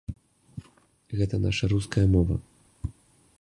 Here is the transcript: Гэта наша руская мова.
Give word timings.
Гэта 1.19 1.35
наша 1.45 1.65
руская 1.75 2.07
мова. 2.15 2.35